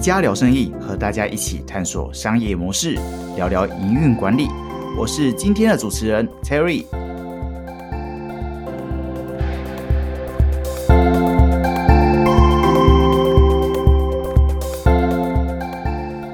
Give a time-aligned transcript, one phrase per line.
[0.00, 2.98] 家聊生意，和大家一起探索商业模式，
[3.36, 4.48] 聊聊营运管理。
[4.96, 6.86] 我是今天的主持人 Terry。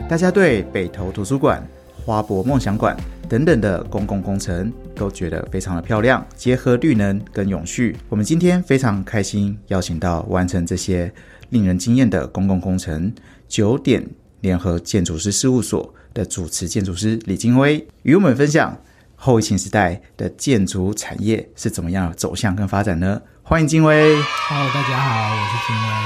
[0.09, 1.61] 大家对北投图书馆、
[2.05, 2.97] 花博梦想馆
[3.29, 7.97] 等等的公共工程都觉得非常的漂亮，结合绿能跟永续。
[8.09, 11.13] 我们今天非常开心，邀请到完成这些
[11.51, 13.13] 令人惊艳的公共工程
[13.49, 14.07] 九点
[14.41, 18.77] 联合建筑师事务所的主持建筑师李金威，与我们分享
[19.15, 23.21] 后疫情时代的建筑产业是怎么样走向跟发展呢？
[23.43, 24.15] 欢迎金威。
[24.49, 25.97] Hello，大家好，我是金威。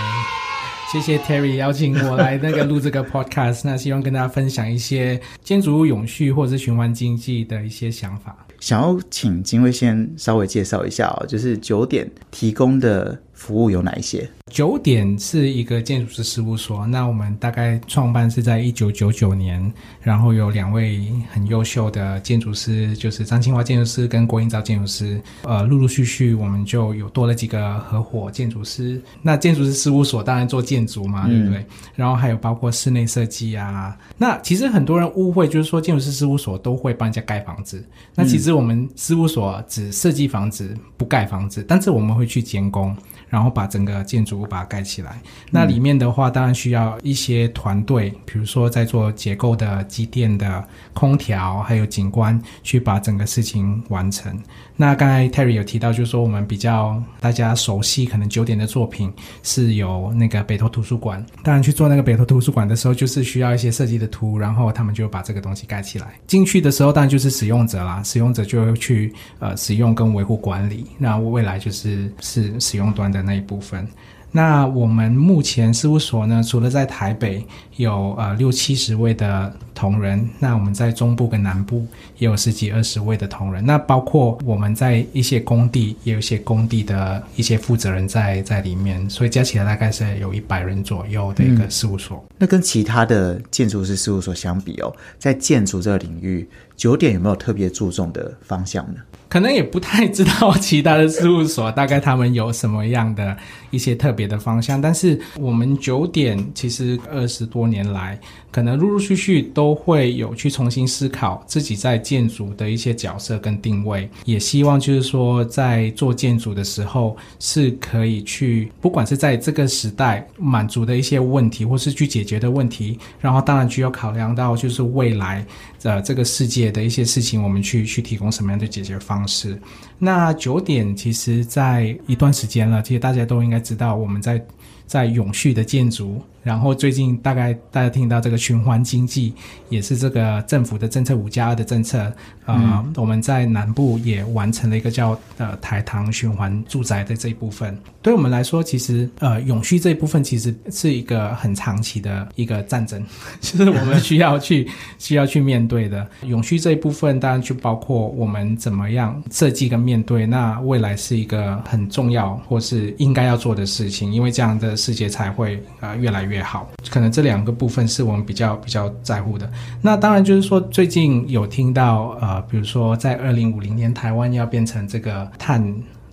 [0.93, 8.37] 谢谢 Terry 邀请我来那个录这个 podcast，那希望跟大家分享一些建筑物永续或者是循环经济的一些想法。
[8.59, 14.29] 想要请金威先稍微介绍一下哦，就是九点提供的服务有哪一些？
[14.51, 29.01] 九点是一个建筑师事务所，那我们大概创办是在一九九九年，然后有两位很优秀的建筑师，就是张清华建筑师跟郭英昭建筑师，呃，陆陆续续我们就有多了几个合伙建筑师。
[29.23, 31.65] 那建筑师事务所当然做建筑嘛，对不对？
[31.95, 33.97] 然后还有包括室内设计啊。
[34.19, 37.83] 那其实很多人误会，就是说建筑师事务所都会帮人家盖房子，
[38.15, 42.95] 那其实我们事务所只设计房子，不盖房子，但是我们会去监工。
[43.31, 45.19] 然后把整个建筑物把它盖起来。
[45.51, 54.39] 那里面的话，当然需要一些团队，比如说在做结构的、机电的、空调，还有景观，去把整个事情完成。
[54.77, 61.25] 那刚才 Terry 有提到，就是说我们比较大家熟悉，可能九点的作品是有那个北投图书馆。
[61.45, 66.15] 当然去做那个北投图书馆的时候，就是需要一些设计的图，然后他们就把这个东西盖起来。
[66.27, 70.87] 进去的时候，当然就是使用者啦，使用者就会去呃使用跟维护管理。
[70.97, 73.87] 那未来就是是使用端的那一部分。
[74.33, 77.45] 那我们目前事务所呢，除了在台北
[77.79, 81.85] 有呃六七十位的同仁，那我们在中部跟南部
[82.17, 83.67] 也有十几二十位的同仁。
[83.67, 92.25] 那包括我们在一些工地，也有一些工地的一些负责人在在里面，所以加起来大概是有一百人左右的一个事务所。
[92.39, 96.49] 那跟其他的建筑师事务所相比哦，在建筑这个领域，
[96.81, 99.01] 九点有没有特别注重的方向呢？
[99.29, 103.37] 可能也不太知道其他的事务所大概他们有什么样的
[103.71, 108.19] 一些特别的方向，但是我们九点其实二十多年来，
[108.51, 125.47] 可能陆陆续续都会有去重新思考自己在建筑的一些角色跟定位，也希望就是说在做建筑的时候是可以去，不管是在这个时代满足的一些问题，或是去解决的问题，然后当然需要考量到就是未来
[125.85, 129.59] 呃这个世界的一些事情，我们去去提供什么样的解决方式。
[129.99, 134.45] 那九点其实在一段时间了，其实大家都应该知道我们在
[134.87, 136.21] 在永续的建筑。
[136.43, 139.35] 然后最近大概大家听到这个循环经济，
[139.69, 141.99] 也是这个政府的政策五加二的政策，
[142.47, 147.77] 呃，嗯、我们在南部也完成了一个叫呃台糖循环住宅的这一部分。
[148.01, 153.05] 对我们来说，其实呃永续这一部分其实是一个很长期的一个战争，
[153.43, 154.67] 就是我们需要去
[154.99, 156.07] 需要去面对的。
[156.23, 166.30] 永续这一部分当然就包括我们怎么样设计跟面对，那未来是一个很重要或是应该要做的事情，因为这样的世界才会呃越来越。
[166.31, 169.51] 越好，可能这两个部分是我们比较比较在乎的。
[169.83, 175.61] 那当然就是说，最近有听到呃，比如说在二零五零年台湾要变成这个碳。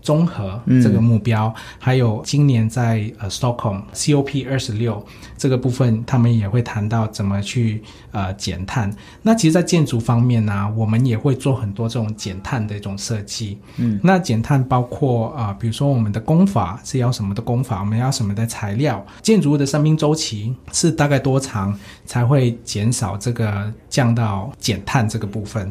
[0.07, 5.05] 综合这个目标，嗯、还有今年在呃 Stockholm COP 二十六
[5.37, 8.89] 这个部分，他们也会谈到怎么去呃减碳。
[9.21, 13.57] 那其实，在建筑方面呢、啊，我们也会做很多这种减碳的一种设计。
[13.75, 25.69] 嗯，那减碳包括啊、呃，比如说我们的工法是要什么的工法，我们要什么的材料，建筑物的生命周期是大概多长才会减少这个降到减碳这个部分。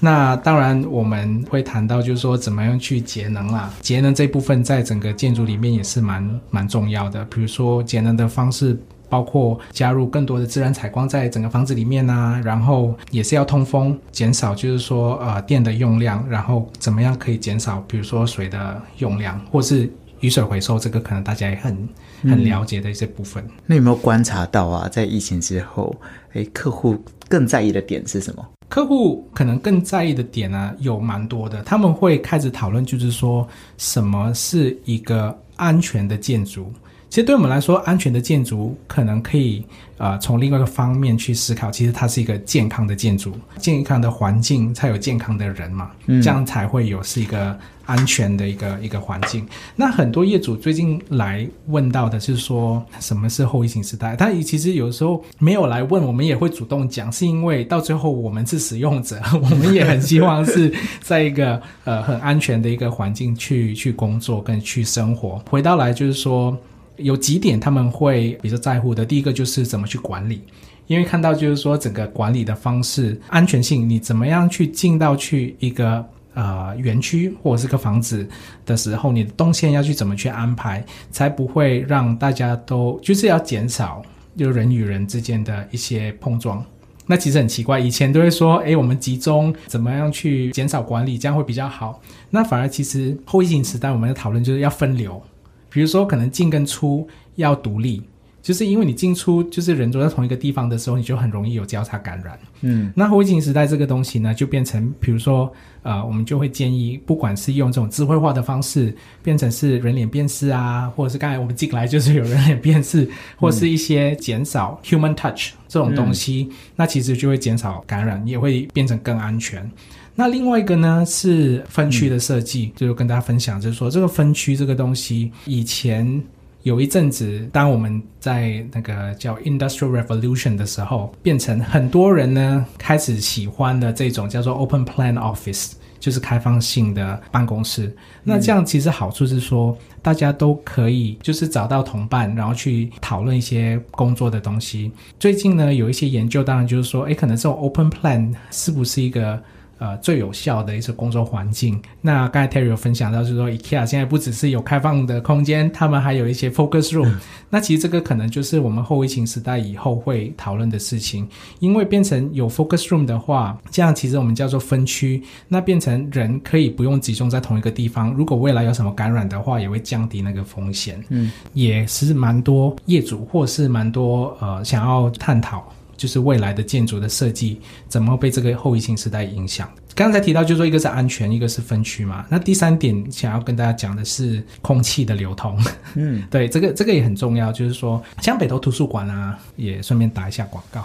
[0.00, 3.72] 那当然，我们会谈到，就是说怎么样去节能啦。
[3.80, 7.24] 节能这部分在整个建筑里面也是蛮蛮重要的。
[7.24, 8.78] 比如说节能的方式，
[9.08, 19.90] 包括加入更多的自然采光在整个房子里面啊，然后也是要通风，减少就是说呃电的用量，然后怎么样可以减少，比如说水的用量，或是
[20.20, 21.88] 雨水回收，这个可能大家也很
[22.22, 23.42] 很了解的一些部分。
[23.44, 25.96] 嗯、那有没有观察到啊，在疫情之后，
[26.34, 28.46] 哎，客户更在意的点是什么？
[28.68, 33.48] 客户可能更在意的点呢、啊，有蛮多的，他们会开始讨论，就是说
[33.78, 36.70] 什么是一个安全的建筑。
[37.08, 39.64] 其实对我们来说，安全的建筑可能可以
[39.96, 49.46] 呃从另外一个方面去思考，其实它是一个健康的建筑，健康的环境才有健康的人嘛，嗯、这样才会有是一个安全的一个一个环境。
[49.74, 54.14] 那很多业主最近来问到的是说，什么是后疫情时代？
[54.14, 60.70] 他其实有时候没有来问，我们也会主动讲，是因为到最后我们是使用者， 我们也很希望是
[61.00, 65.42] 在一个呃很安全的一个环境去去工作跟去生活。
[65.48, 66.54] 回到来就是说，
[66.98, 70.42] 有几点他们会比较在乎的，第一个就是怎么去管理。
[70.88, 76.02] 因为看到就是说整个管理的方式安全性，你怎么样去进到去一个
[76.38, 78.24] 呃园区或者是个房子
[78.64, 84.00] 的时候，你的动线要去怎么去安排，才不会让大家都就是要减少
[84.36, 86.64] 就人与人之间的一些碰撞。
[87.06, 92.00] 那其实很奇怪，以前都会说，诶，我们集中怎么样去减少管理，这样会比较好。
[92.30, 95.20] 那反而其实后疫情时代，我们的讨论就是要分流，
[95.68, 98.02] 比如说可能进跟出要独立。
[98.48, 102.38] 就是因为你进出就是人都在同一个地方的时候，你就很容易有交叉感染。
[102.62, 105.52] 嗯，那后疫情时代这个东西呢，就变成比如说，
[105.82, 113.06] 呃，我们就会建议，不管是用这种智慧化的方式，变成是人脸辨识啊，或者是刚才我们进来就是有人脸辨识，
[113.36, 119.70] 或是一些减少 human touch 这种东西，那其实就会减少感染，也会变成更安全。
[120.14, 126.22] 那另外一个呢是分区的设计，就跟大家分享，就是说这个分区这个东西以前。
[126.64, 137.94] 有一阵子，当我们在那个叫 Industrial Revolution 的时候，变成很多人呢开始喜欢的这种叫做 Open Plan Office，就是开放性的办公室。
[138.24, 144.90] 那这样其实好处是说，大家都可以就是找到同伴，然后去讨论一些工作的东西。
[145.18, 149.40] 最近呢，有一些研究，当然就是说，诶，可能这种 Open Plan 是不是一个？
[149.78, 151.80] 呃，最有效的一些工作环境。
[152.00, 157.14] 那刚才 Terry 有分享到，就是说 IKEA 现在不只是有开放的空间，他们还有一些 focus room。
[157.48, 161.28] 那其实这个可能就是我们后疫情时代以后会讨论的事情，
[161.60, 168.12] 因为变成有 focus room 的话，这样其实我们叫做分区，那变成人可以不用集中在同一个地方。
[168.12, 171.02] 如果未来有什么感染的话，也会降低那个风险。
[171.08, 175.72] 嗯，也是蛮多业主或是蛮多呃想要探讨。
[175.98, 179.70] 就是未来的建筑的设计怎么被这个后疫情时代影响？
[179.98, 182.24] 刚才提到，就是说一个是安全，一个是分区嘛。
[182.28, 185.58] 那第三点想要跟大家讲的是空气的流通。
[185.96, 187.50] 嗯， 对，这个这个也很重要。
[187.50, 190.84] 就是说，像北投图书馆啊，也顺便打一下广告。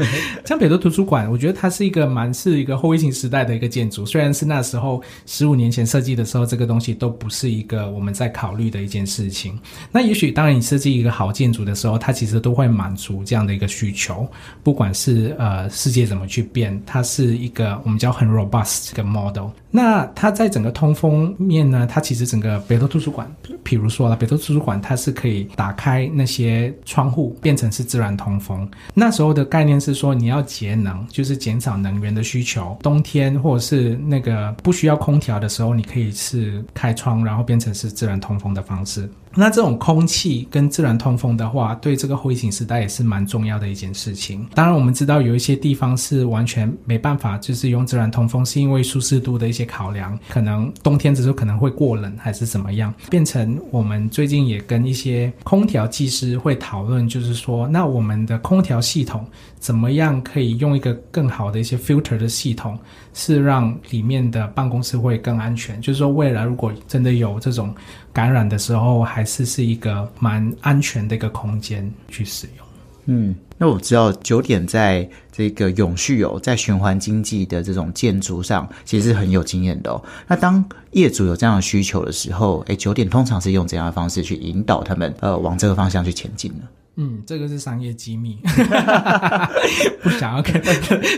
[0.46, 4.06] 像北投图书馆，我觉得它是一个蛮是一个后疫情时代的一个建筑。
[4.06, 9.60] 虽然是那时候十五年前设计的时候，这个东西都不是一个我们在考虑的一件事情。
[9.92, 14.26] 那也许当然你设计一个好建筑的时候，它其实都会满足这样的一个需求。
[14.62, 19.48] 不管是呃世界怎么去变，它是一个我们叫很 robust 这个 model。
[19.70, 23.28] 那它在整个通风面呢，它其实整个北投图书馆，
[23.64, 28.68] 譬如说了，北投图书馆它是可以打开那些窗户，变成是自然通风。
[28.92, 32.76] 那时候的概念是说，你要节能，就是减少能源的需求。
[32.82, 39.08] 冬天或者是那个不需要空调的时候，你可以是开窗，然后变成是自然通风的方式。
[39.36, 44.46] 那这种空气跟自然通风的话，对这个后疫情时代也是蛮重要的一件事情。
[44.54, 59.26] 当然，我们知道有一些地方是完全没办法，就是用自然通风，是因为舒适度的一些考量，可能冬天的时候可能会过冷，还是怎么样，变成我们最近也跟一些空调技师会讨论，就是说，那我们的空调系统
[59.58, 62.78] 怎么样可以用一个更好的一些 filter 的系统，
[63.12, 65.78] 是让里面的办公室会更安全。
[65.82, 67.74] 就是说，未来如果真的有这种。
[68.14, 72.64] 感染的时候，还是是一个蛮安全的一个空间去使用。
[73.06, 80.02] 嗯，那我知道九点在这个永续哦在循环经济的这种建筑上，其实是很有经验的哦。
[80.26, 86.62] 那当业主有这样的需求的时候，哎，九点通常是用怎样的方式去引导他们，呃，往这个方向去前进呢？
[86.96, 88.38] 嗯，这个是商业机密，
[90.02, 90.62] 不想要跟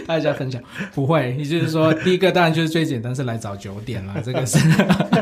[0.06, 0.60] 大家分享。
[0.94, 4.58] 不会，也就是说，第一个当然就是最简单，是来找九点了，这个是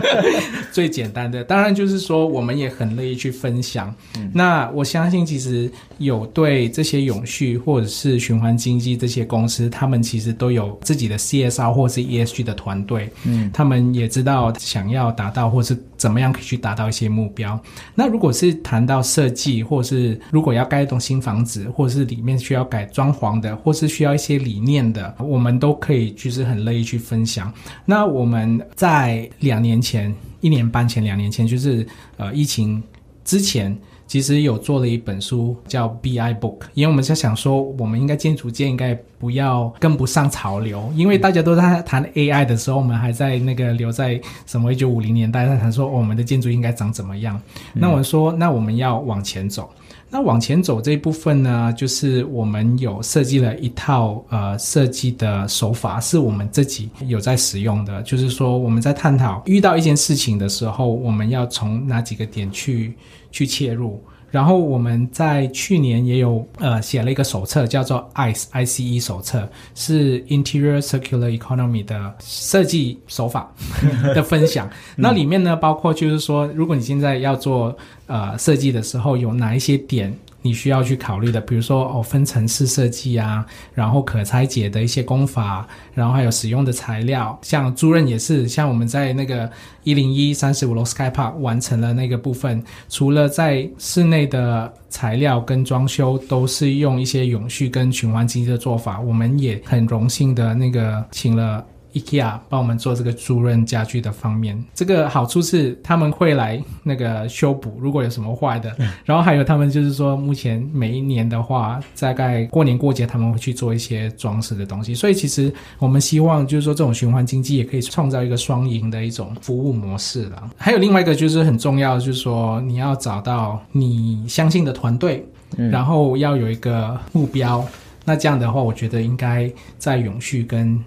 [0.70, 1.42] 最简单的。
[1.42, 3.94] 当然就是说，我们也很乐意去分享。
[4.32, 13.10] 那我相信，其实有对这些永续或者是循环经济这些公司，他们其实都有自己的 CSR 或是 ESG 的团队。
[13.24, 17.58] 嗯，他们也知道想要达到或是怎么样可以去达到一些目标。
[17.94, 27.50] 那如果是谈到设计，或是如果要盖一栋新房子，或者是里面需要改装潢的，或是需要一些理念的，我们都可以就是很乐意去分享。
[27.86, 31.86] 那我们在两年前、一年半前、两年前，就是
[32.18, 32.82] 呃疫情
[33.24, 33.74] 之前，
[34.06, 38.94] 其实有做了一本书叫 BI Book，因为我们在想说，我们应该建筑界应该。
[39.24, 47.40] 不要跟不上潮流，因为大家都在谈 AI 的时候，我们还在那个留在什么一九五零年代在谈说我们的建筑应该长怎么样。
[47.72, 49.70] 那我说，那我们要往前走。
[50.10, 58.02] 那往前走这一部分呢，就是我们有设计了一套呃设计的手法，是我们自己有在使用的。
[58.02, 62.92] 就是说，我们在探讨遇到一件事情的时候，我们要从哪几个点去
[63.32, 63.98] 去切入。
[64.34, 73.54] 然后我们在去年也有呃写了一个手册，叫做 ICE ICE 手册，是 Interior Circular Economy 的设计手法
[74.12, 74.68] 的分享。
[74.96, 77.76] 那里面呢，包括就是说，如果你现在要做
[78.08, 80.12] 呃设计的时候，有哪一些点？
[80.44, 89.50] 你需要去考虑的，比如说哦，分层式设计啊，然后可拆解的一些工法，然后还有使用的材料，像租赁也是，像我们在那个
[89.84, 101.64] 一零一三十五楼 Sky Park 完成了那个部分，除了在室内的材料跟装修都是用一些永续跟循环经济的做法，我们也很荣幸的那个请了。
[101.94, 108.74] IKEA 帮我们做这个租赁家具的方面，这个好处是他们会来那个修补，如果有什么坏的。
[109.04, 114.94] 然后还有他们就是说，目前每一年的话，大概过年过节他们会去做一些装饰的东西。
[114.94, 120.50] 所以其实我们希望就是说，这种循环经济也可以创造一个双赢的一种服务模式了。
[120.56, 125.24] 还有另外一个就是很重要，就是说你要找到你相信的团队，
[125.70, 127.64] 然后要有一个目标。
[128.04, 130.78] 那这样的话，我觉得应该在永续跟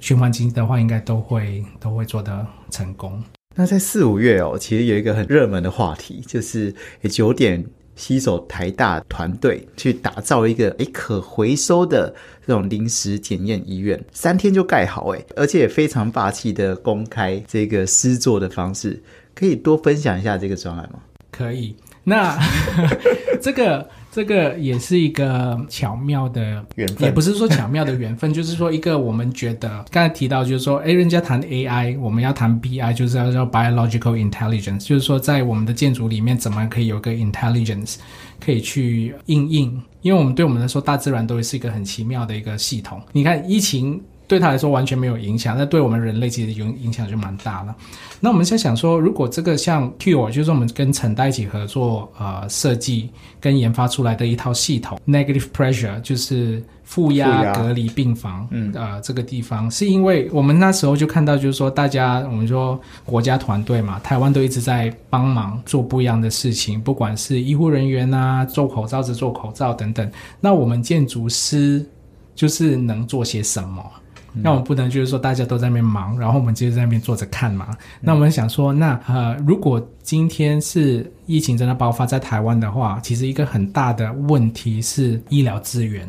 [0.00, 3.22] 循环经济的话，应该都会都会做得成功。
[3.54, 6.72] 那在四五月哦，其实有一个很热门的话题，就是
[7.10, 7.64] 九点
[7.96, 12.14] 携手台大团队去打造一个诶可回收的
[12.46, 19.02] 这种临时检验医院，三天就盖好诶，而且也非常霸气的公开这个施作的方式，
[19.34, 21.00] 可以多分享一下这个专案吗？
[21.32, 21.74] 可以，
[22.04, 22.38] 那
[23.42, 23.88] 这个。
[24.18, 37.94] 这个也是一个巧妙的缘分，也不是说巧妙的缘分， 就是说一个我们觉得刚才提到，就是说，哎，人家谈 AI，我们要谈 BI，就是要叫 biological intelligence，就是说在我们的建筑里面，怎么可以有个 intelligence
[38.44, 39.80] 可以去应应？
[40.02, 43.00] 因为我们对我们来说，大自然都是一个很奇妙的一个系统。
[43.12, 44.02] 你看疫情。
[44.28, 47.74] 对他来说完全没有影响，那对我们人类其实影影响就蛮大了。
[48.20, 53.08] 那我们在想说，如果这个像 Cure，就是我们跟陈代一起合作，呃，设计
[53.40, 71.86] 跟研发出来的一套系统，Negative Pressure 就是负压隔离病房，嗯，呃，这个地方是因为我们那时候就看到，就是说大家我们说国家团队嘛，台湾都一直在帮忙做不一样的事情，不管是医护人员啊，做口罩、制做口罩等等，那我们建筑师
[72.34, 73.82] 就是能做些什么？
[74.42, 77.76] 那我们不能就是说大家都在那边忙，然后我们就在那边坐着看嘛。
[78.00, 86.08] 那我们想说，那呃，如果今天是疫情真的爆发在台湾的话，其实一个很大的问题是医疗资源。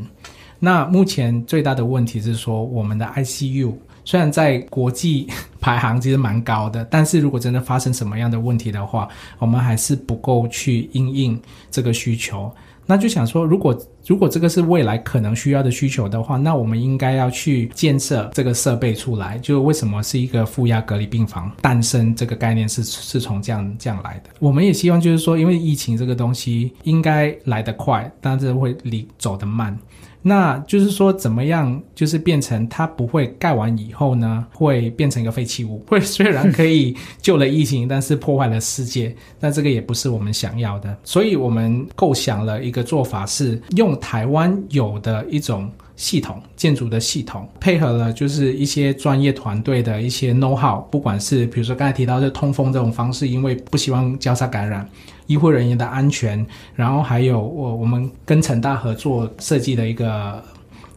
[0.59, 5.27] 那目前最大的问题是说，我们的 ICU 虽然在国际
[5.61, 9.07] 排行其实蛮高的，但是如果真的发生什么样的问题的话，
[9.37, 11.39] 我们还是不够去应应
[11.71, 12.51] 这个需求。
[12.89, 19.37] 那就想说，如果如果这个是未来可能需要的需求的话，那我们应该要去建设这个设备出来。
[19.37, 24.31] 就为什么是一个负压隔离病房诞生这个概念是是从这样这样来的？
[24.39, 29.77] 我们也希望就是说，因为疫情这个东西应该来得快，但是会离走得慢。
[30.21, 40.95] 那就是说，怎么样，就是变成它不会盖完以后呢，会变成一个废弃物， 会虽然可以救了疫情，但是破坏了世界，但这个也不是我们想要的。
[41.03, 54.87] 所以我们构想了一个做法，是用台湾有的一种系统，建筑的系统，配合了就是一些专业团队的一些 know how，不管是比如说刚才提到的通风这种方式，因为不希望交叉感染。
[55.27, 60.43] 医护人员的安全，然后还有我我们跟成大合作设计的一个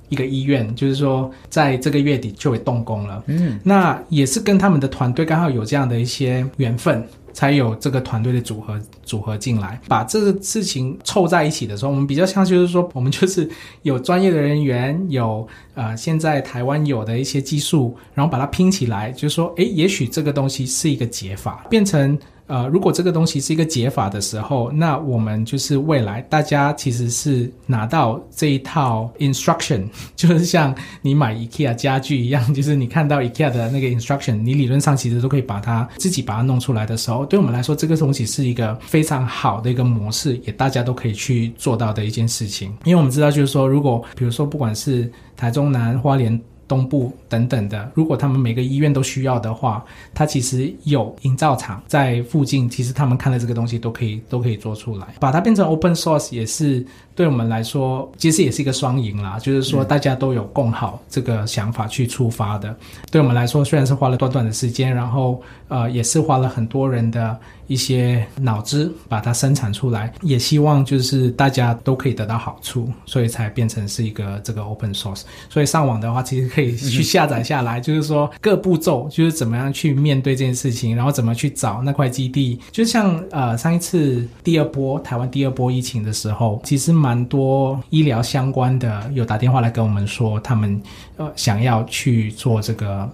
[0.09, 3.23] 一个医院，就是说在这个月底就会动工了。
[3.26, 13.48] 嗯，那也是跟他们的团队刚好有这样的一些缘分，才有这个团队的组合组合进来，把这个事情凑在一起的时候，我们比较像就是说，我们就是
[13.82, 22.18] 有专业的人员，有呃现在台湾有的一些技术，然后把它拼起来，就是说，诶，也许这个东西是一个解法，变成。
[22.52, 42.68] 呃，如果这个东西是一个解法的时候，那我们就是未来大家其实是拿到这一套 instruction， 就是像你买 IKEA 家具一样，就是你看到 IKEA 的那个 instruction，你理论上其实都可以把它自己把它弄出来的时候，对我们来说，这个东西是一个非常好的一个模式，也大家都可以去做到的一件事情。
[42.85, 46.38] 因为我们知道，就是说，如果比如说不管是台中南花莲。
[46.72, 56.82] 东部等等的，如果他们每个医院都需要的话，它其实有营造厂在附近，其实他们看了这个东西都可以都可以做出来，把它变成 open source 也是
[57.14, 62.74] 对我们来说，其实也是一个双赢啦，就是说大家都有共好这个想法去出发的，
[63.10, 67.38] 对我们来说虽然是花了短短的时间，然后呃也是花了很多人的。
[67.68, 75.22] 一些脑子把它生产出来，也希望就是大家都可以得到好处，所以才变成是一个这个 open source。
[75.48, 82.61] 所以上网的话，其实可以去下载下来，就是说各步骤就是怎么样去面对这件事情，然后怎么去找那块基地。
[82.71, 90.81] 就像呃上一次第二波台湾第二波疫情的时候，其实蛮多医疗相关的有打电话来跟我们说，他们
[91.16, 93.09] 呃想要去做这个。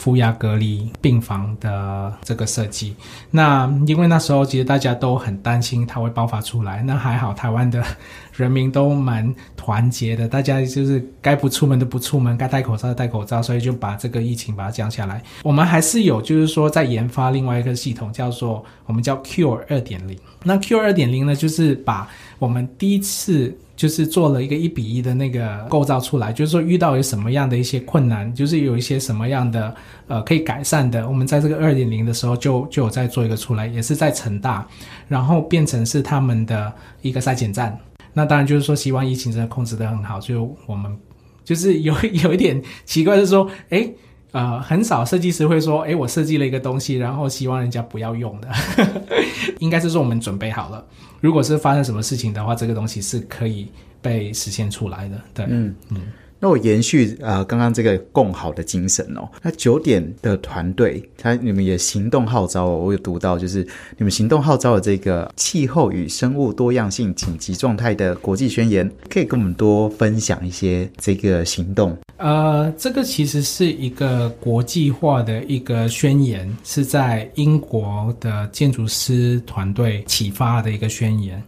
[0.00, 2.96] 负压隔离病房的这个设计，
[3.30, 7.84] 那因为那时候其实大家都很担心它会爆发出来，那还好台湾的
[8.32, 15.22] 人民都蛮团结的，大家就是该不出门都不出门，该戴口罩的戴口罩，所以就把这个疫情把它降下来。
[15.42, 20.18] 我们还是有就是说在研发另外一个系统，叫做我们叫 Cure 二点零。
[20.42, 23.54] 那 Cure 二点零呢，就是把我们第一次。
[23.80, 29.74] 就是做了一个一比一的那个构造出来，就是说遇到有什么样的一些困难，就是有一些什么样的
[30.06, 34.68] 呃可以改善的，我们在这个二点零的时候就就有在做一个出来，也是在成大，
[35.08, 36.70] 然后变成是他们的
[37.00, 37.74] 一个筛检站。
[38.12, 40.94] 那当然就是说希望疫情真的控制得很好，就我们
[41.42, 43.90] 就是有 有一点奇怪，是说哎。
[44.32, 48.48] 呃，很少设计师会说：“诶，我设计了一个东西，然后希望人家不要用的。
[49.58, 50.84] ”应该是说我们准备好了，
[51.20, 53.68] 如果是发生什么事情的话，这个东西是可以
[54.00, 55.20] 被实现出来的。
[55.34, 55.98] 对，嗯嗯。
[56.40, 59.28] 那我延续啊，刚刚这个共好的精神哦。
[59.42, 62.78] 那九点的团队，他你们也行动号召哦。
[62.78, 63.62] 我有读到，就是
[63.98, 71.96] 你们行动号召的这个气候与生物多样性紧急状态的国际宣言，可以跟我们多分享一些这个行动。
[72.16, 81.42] 呃，这个其实是一个国际化的一个宣言，是在英国的建筑师团队启发的一个宣言。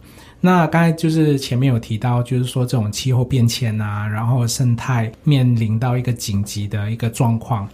[0.45, 7.65] 那刚才就是前面有提到，就是说这种气候变迁啊，然后生态面临到一个紧急的一个状况，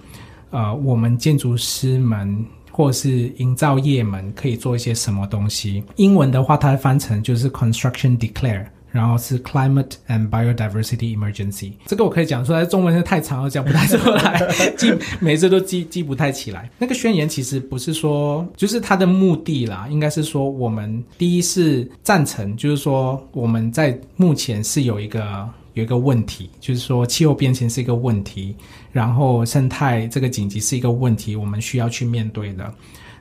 [0.52, 5.84] 呃，我们建筑师们或是营造业们可以做一些什么东西？
[5.96, 8.68] 英文的话，它翻成就是 construction declare。
[8.92, 14.42] 然后是 climate and biodiversity emergency，这个我可以讲出来，中文是太长了，讲不太出来，
[14.76, 16.68] 记每次都记记不太起来。
[16.80, 28.56] 那个宣言其实不是说，就是它的目的啦，应该是说我们第一是赞成，就是说我们在目前是有一个有一个问题，就是说气候变迁是一个问题，
[28.92, 32.74] 然后生态这个紧急是一个问题，我们需要去面对的。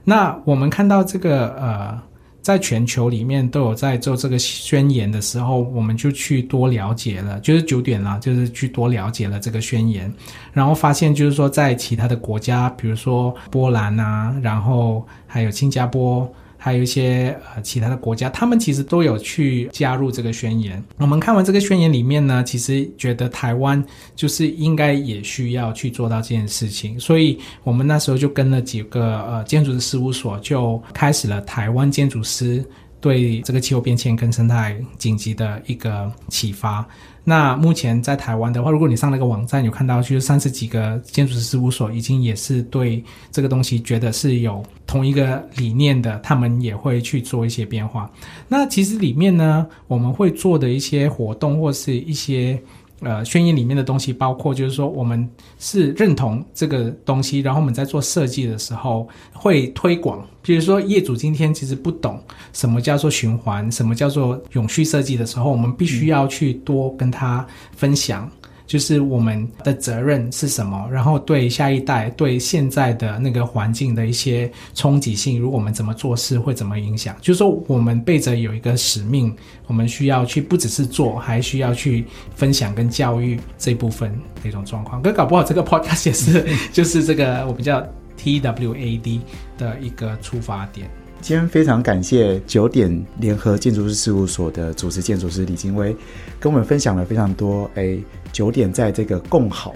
[0.03, 2.08] 那我们看到这个呃。
[2.49, 10.11] 在全球里面都有在做这个宣言的时候，我们就去多了解了，就是九点了，就是去多了解了这个宣言，
[10.51, 16.27] 然后发现就是说在其他的国家，比如说波兰啊，然后还有新加坡。
[16.59, 20.83] 还有一些呃其他的国家，他们其实都有去加入这个宣言。
[20.99, 23.83] 我们看完这个宣言里面呢，其实觉得台湾
[24.17, 32.65] 就是应该也需要去做到这件事情，所以我们那时候就跟了几个呃建筑师事务所，就开始了台湾建筑师
[33.01, 36.87] 对这个气候变迁跟生态紧急的一个启发。
[37.25, 48.11] 那目前在台湾的话，如果你上那个网站有看到，就是三十几个建筑师事务所已经也是对这个东西觉得是有同一个理念的，他们也会去做一些变化。
[48.49, 52.61] 那其实里面呢，我们会做的一些活动或是一些。
[53.01, 60.27] 呃，宣言里面的东西包括，就是说我们是认同这个东西，然后我们在做设计的时候会推广。
[60.43, 62.21] 比如说，业主今天其实不懂
[62.53, 68.29] 什么叫做循环，什么叫做永续设计的时候，我们必须要去多跟他分享。
[68.69, 70.87] 就是我们的责任是什么？
[70.93, 77.17] 然后对下一代、对现在的那个环境的一些冲击性，如果我们怎么做事会怎么影响？
[77.23, 79.35] 就是说，我们背着有一个使命，
[79.67, 82.05] 我们需要去不只是做，还需要去
[82.37, 85.01] 分享跟教育这部分那种状况。
[85.01, 87.83] 可搞不好这个 podcast 也是， 就是这个我们叫
[88.23, 89.21] TWAD
[89.57, 90.91] 的一个出发点。
[91.21, 95.95] 今天非常感谢九点联合建筑师事务所的主持建筑师李金威，
[96.41, 97.71] 跟我们分享了非常多。
[97.75, 97.99] 哎，
[98.33, 99.75] 九点在这个共好，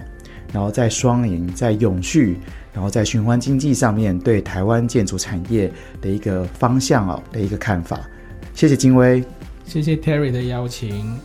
[0.51, 2.39] 然后在双赢，在永续，
[2.73, 7.99] 然后在循环经济上面对台湾建筑产业的一个方向哦的一个看法。
[8.55, 9.23] 谢谢金威，
[9.65, 11.15] 谢谢 Terry 的邀请。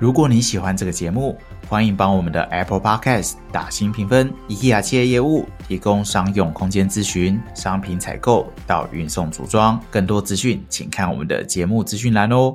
[0.00, 1.38] 如果你喜欢这个节目，
[1.72, 4.30] 欢迎帮我们的 Apple Podcast 打新评分。
[4.46, 12.54] IKEA 企业业务提供商用空间咨询、商品采购到运送组装，更多资讯请看我们的节目资讯栏哦。